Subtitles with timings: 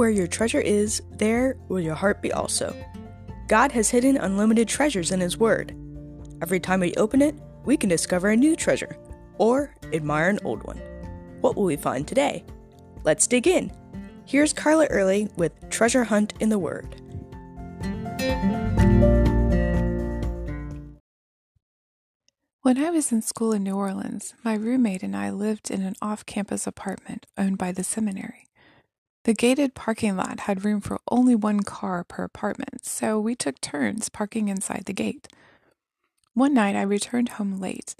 [0.00, 2.74] Where your treasure is, there will your heart be also.
[3.48, 5.76] God has hidden unlimited treasures in His Word.
[6.40, 7.34] Every time we open it,
[7.66, 8.96] we can discover a new treasure
[9.36, 10.78] or admire an old one.
[11.42, 12.46] What will we find today?
[13.04, 13.70] Let's dig in.
[14.24, 16.96] Here's Carla Early with Treasure Hunt in the Word.
[22.62, 25.96] When I was in school in New Orleans, my roommate and I lived in an
[26.00, 28.49] off campus apartment owned by the seminary.
[29.24, 33.60] The gated parking lot had room for only one car per apartment, so we took
[33.60, 35.28] turns parking inside the gate.
[36.34, 37.94] One night I returned home late,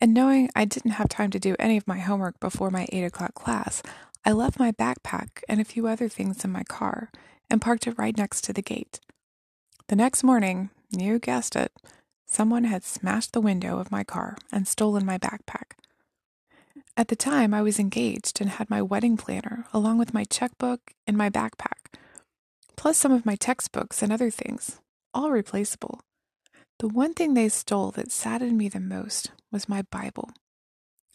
[0.00, 3.04] and knowing I didn't have time to do any of my homework before my 8
[3.04, 3.82] o'clock class,
[4.24, 7.10] I left my backpack and a few other things in my car
[7.48, 9.00] and parked it right next to the gate.
[9.88, 11.72] The next morning, you guessed it,
[12.26, 15.78] Someone had smashed the window of my car and stolen my backpack.
[16.98, 20.80] At the time, I was engaged and had my wedding planner, along with my checkbook
[21.06, 21.94] and my backpack,
[22.76, 24.80] plus some of my textbooks and other things,
[25.12, 26.00] all replaceable.
[26.78, 30.30] The one thing they stole that saddened me the most was my Bible.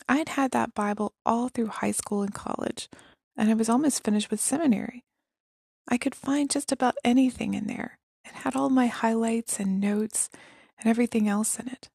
[0.07, 2.87] I'd had that Bible all through high school and college,
[3.35, 5.03] and I was almost finished with seminary.
[5.87, 7.97] I could find just about anything in there.
[8.23, 10.29] It had all my highlights and notes
[10.77, 11.89] and everything else in it.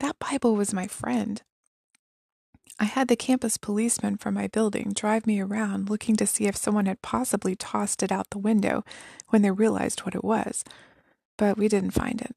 [0.00, 1.40] That Bible was my friend.
[2.80, 6.56] I had the campus policeman from my building drive me around looking to see if
[6.56, 8.86] someone had possibly tossed it out the window
[9.28, 10.64] when they realized what it was,
[11.36, 12.34] but we didn't find it.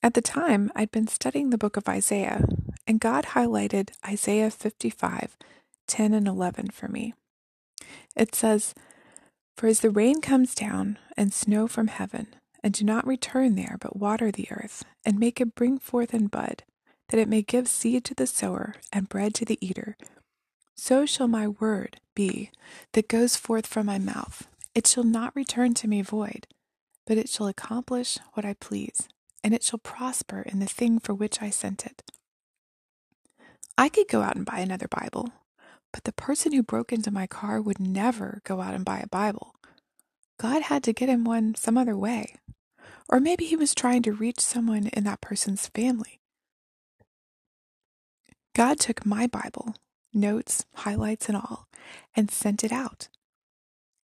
[0.00, 2.44] At the time, I'd been studying the book of Isaiah,
[2.86, 5.36] and God highlighted Isaiah 55
[5.88, 7.12] 10 and 11 for me.
[8.14, 8.74] It says,
[9.56, 12.28] For as the rain comes down and snow from heaven,
[12.62, 16.30] and do not return there, but water the earth, and make it bring forth and
[16.30, 16.62] bud,
[17.08, 19.96] that it may give seed to the sower and bread to the eater.
[20.74, 22.50] So shall my word be
[22.92, 24.46] that goes forth from my mouth.
[24.74, 26.46] It shall not return to me void,
[27.06, 29.08] but it shall accomplish what I please,
[29.42, 32.02] and it shall prosper in the thing for which I sent it.
[33.78, 35.30] I could go out and buy another Bible,
[35.92, 39.06] but the person who broke into my car would never go out and buy a
[39.06, 39.54] Bible.
[40.38, 42.36] God had to get him one some other way.
[43.08, 46.20] Or maybe he was trying to reach someone in that person's family.
[48.56, 49.74] God took my Bible,
[50.14, 51.68] notes, highlights, and all,
[52.14, 53.08] and sent it out.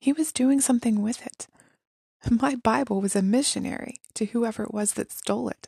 [0.01, 1.47] He was doing something with it.
[2.29, 5.67] My Bible was a missionary to whoever it was that stole it.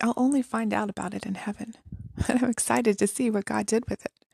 [0.00, 1.74] I'll only find out about it in heaven,
[2.28, 4.24] and I'm excited to see what God did with it.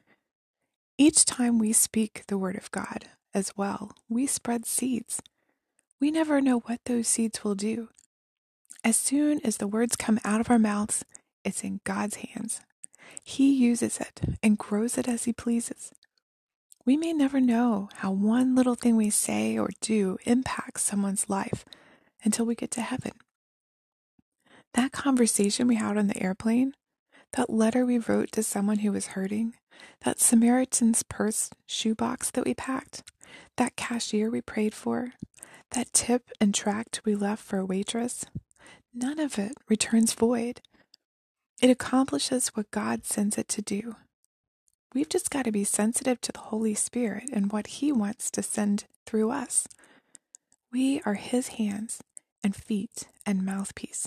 [0.96, 5.20] Each time we speak the Word of God as well, we spread seeds.
[6.00, 7.88] We never know what those seeds will do.
[8.84, 11.04] As soon as the words come out of our mouths,
[11.44, 12.60] it's in God's hands.
[13.24, 15.92] He uses it and grows it as He pleases.
[16.84, 21.64] We may never know how one little thing we say or do impacts someone's life
[22.22, 23.12] until we get to heaven.
[24.74, 26.74] That conversation we had on the airplane,
[27.32, 29.54] that letter we wrote to someone who was hurting,
[30.04, 33.02] that Samaritan's purse shoebox that we packed,
[33.56, 35.14] that cashier we prayed for,
[35.72, 38.24] that tip and tract we left for a waitress,
[38.94, 40.60] none of it returns void.
[41.60, 43.96] It accomplishes what God sends it to do.
[44.92, 48.42] We've just got to be sensitive to the Holy Spirit and what He wants to
[48.42, 49.66] send through us.
[50.70, 52.02] We are His hands
[52.44, 54.06] and feet and mouthpiece.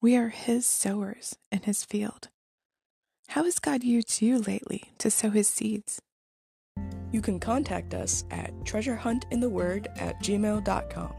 [0.00, 2.28] We are His sowers in His field.
[3.28, 6.02] How has God used you lately to sow His seeds?
[7.12, 11.12] You can contact us at treasurehuntintheword at gmail.com.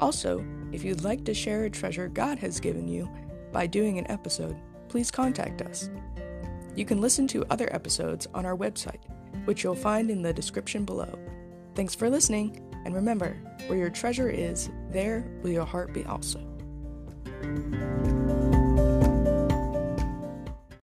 [0.00, 3.10] Also, if you'd like to share a treasure God has given you
[3.54, 5.88] by doing an episode, please contact us.
[6.74, 9.00] You can listen to other episodes on our website,
[9.44, 11.16] which you'll find in the description below.
[11.76, 13.36] Thanks for listening, and remember
[13.68, 16.40] where your treasure is, there will your heart be also.